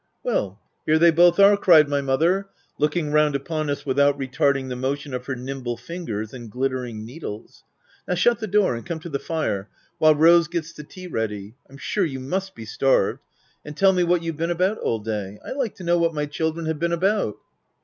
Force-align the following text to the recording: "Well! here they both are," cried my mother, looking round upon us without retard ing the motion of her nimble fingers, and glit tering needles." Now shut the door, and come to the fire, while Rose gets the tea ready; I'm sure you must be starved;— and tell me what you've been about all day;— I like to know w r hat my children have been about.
"Well! 0.23 0.59
here 0.87 0.97
they 0.97 1.11
both 1.11 1.39
are," 1.39 1.55
cried 1.55 1.87
my 1.87 2.01
mother, 2.01 2.49
looking 2.79 3.11
round 3.11 3.35
upon 3.35 3.69
us 3.69 3.85
without 3.85 4.17
retard 4.17 4.57
ing 4.57 4.67
the 4.67 4.75
motion 4.75 5.13
of 5.13 5.27
her 5.27 5.35
nimble 5.35 5.77
fingers, 5.77 6.33
and 6.33 6.51
glit 6.51 6.71
tering 6.71 7.03
needles." 7.05 7.63
Now 8.07 8.15
shut 8.15 8.39
the 8.39 8.47
door, 8.47 8.73
and 8.75 8.83
come 8.83 8.99
to 9.01 9.09
the 9.09 9.19
fire, 9.19 9.69
while 9.99 10.15
Rose 10.15 10.47
gets 10.47 10.73
the 10.73 10.83
tea 10.83 11.05
ready; 11.05 11.53
I'm 11.69 11.77
sure 11.77 12.03
you 12.03 12.19
must 12.19 12.55
be 12.55 12.65
starved;— 12.65 13.19
and 13.63 13.77
tell 13.77 13.93
me 13.93 14.03
what 14.03 14.23
you've 14.23 14.37
been 14.37 14.49
about 14.49 14.79
all 14.79 14.97
day;— 14.97 15.37
I 15.47 15.51
like 15.51 15.75
to 15.75 15.83
know 15.83 15.97
w 15.97 16.05
r 16.05 16.09
hat 16.09 16.15
my 16.15 16.25
children 16.25 16.65
have 16.65 16.79
been 16.79 16.93
about. 16.93 17.35